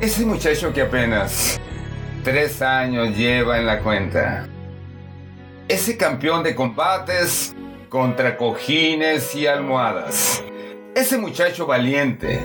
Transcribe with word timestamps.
Ese 0.00 0.24
muchacho 0.24 0.72
que 0.72 0.80
apenas 0.80 1.60
tres 2.24 2.62
años 2.62 3.14
lleva 3.14 3.58
en 3.58 3.66
la 3.66 3.80
cuenta. 3.80 4.48
Ese 5.68 5.98
campeón 5.98 6.42
de 6.42 6.54
combates 6.54 7.54
contra 7.90 8.38
cojines 8.38 9.34
y 9.34 9.46
almohadas. 9.46 10.42
Ese 10.94 11.18
muchacho 11.18 11.66
valiente 11.66 12.40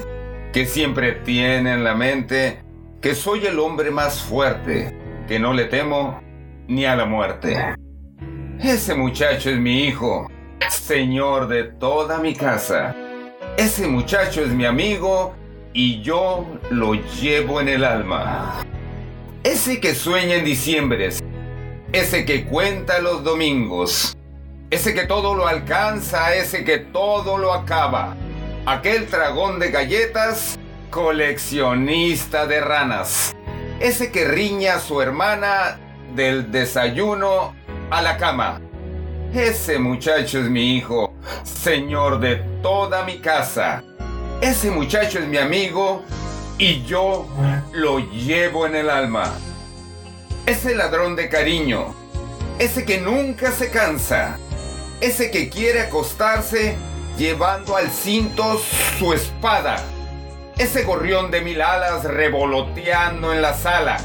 que 0.52 0.66
siempre 0.66 1.14
tiene 1.14 1.72
en 1.72 1.86
la 1.86 1.96
mente 1.96 2.60
que 3.02 3.16
soy 3.16 3.46
el 3.46 3.58
hombre 3.60 3.90
más 3.90 4.22
fuerte, 4.22 4.94
que 5.26 5.40
no 5.40 5.54
le 5.54 5.64
temo 5.64 6.22
ni 6.68 6.84
a 6.84 6.98
la 6.98 7.06
muerte. 7.06 7.58
Ese 8.60 8.96
muchacho 8.96 9.50
es 9.50 9.58
mi 9.58 9.86
hijo, 9.86 10.30
señor 10.70 11.48
de 11.48 11.64
toda 11.64 12.18
mi 12.18 12.36
casa. 12.36 12.94
Ese 13.56 13.88
muchacho 13.88 14.42
es 14.42 14.50
mi 14.50 14.66
amigo 14.66 15.34
y 15.76 16.02
yo 16.02 16.48
lo 16.72 16.94
llevo 16.94 17.60
en 17.60 17.68
el 17.68 17.84
alma. 17.84 18.64
Ese 19.44 19.82
que 19.82 19.94
sueña 19.94 20.36
en 20.36 20.46
diciembre, 20.46 21.10
ese 21.92 22.26
que 22.26 22.46
cuenta 22.46 23.00
los 23.00 23.26
domingos, 23.26 24.16
ese 24.72 24.94
que 24.94 25.04
todo 25.04 25.36
lo 25.36 25.48
alcanza, 25.48 26.34
ese 26.34 26.64
que 26.64 26.78
todo 26.78 27.38
lo 27.38 27.54
acaba, 27.54 28.16
aquel 28.66 29.10
dragón 29.10 29.60
de 29.60 29.70
galletas, 29.70 30.58
coleccionista 30.90 32.48
de 32.48 32.62
ranas, 32.62 33.36
ese 33.82 34.14
que 34.14 34.26
riña 34.26 34.76
a 34.76 34.80
su 34.80 35.02
hermana 35.02 35.78
del 36.16 36.54
desayuno 36.54 37.54
a 37.92 38.02
la 38.02 38.16
cama. 38.16 38.62
Ese 39.34 39.78
muchacho 39.78 40.40
es 40.40 40.50
mi 40.50 40.78
hijo, 40.78 41.14
señor 41.44 42.22
de 42.22 42.38
toda 42.62 43.04
mi 43.04 43.20
casa. 43.20 43.84
Ese 44.46 44.70
muchacho 44.70 45.18
es 45.18 45.28
mi 45.28 45.40
amigo 45.40 46.04
y 46.60 46.84
yo 46.84 47.28
lo 47.74 47.98
llevo 47.98 48.68
en 48.68 48.76
el 48.76 48.92
alma. 48.92 49.34
Ese 50.46 50.76
ladrón 50.76 51.16
de 51.16 51.30
cariño, 51.30 51.96
ese 52.60 52.86
que 52.86 53.00
nunca 53.02 53.52
se 53.52 53.72
cansa, 53.72 54.38
ese 55.02 55.32
que 55.32 55.50
quiere 55.50 55.82
acostarse 55.82 56.78
llevando 57.18 57.76
al 57.76 57.90
cinto 57.90 58.62
su 59.00 59.14
espada, 59.14 59.78
ese 60.60 60.84
gorrión 60.84 61.32
de 61.32 61.42
mil 61.42 61.60
alas 61.60 62.04
revoloteando 62.04 63.34
en 63.34 63.42
la 63.42 63.56
sala, 63.56 63.98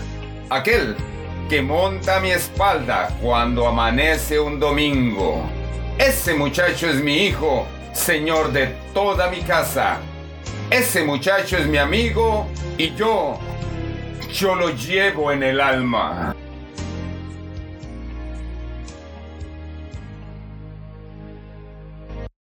aquel 0.48 0.96
que 1.50 1.60
monta 1.60 2.18
mi 2.18 2.30
espalda 2.30 3.14
cuando 3.20 3.68
amanece 3.68 4.40
un 4.40 4.58
domingo. 4.58 5.44
Ese 5.98 6.32
muchacho 6.32 6.88
es 6.88 6.96
mi 6.96 7.26
hijo, 7.26 7.66
señor 7.92 8.52
de 8.52 8.68
toda 8.94 9.28
mi 9.28 9.42
casa. 9.42 10.00
Ese 10.70 11.02
muchacho 11.02 11.56
es 11.56 11.66
mi 11.66 11.78
amigo 11.78 12.46
y 12.78 12.94
yo, 12.94 13.40
yo 14.32 14.54
lo 14.54 14.70
llevo 14.70 15.32
en 15.32 15.42
el 15.42 15.60
alma. 15.60 16.36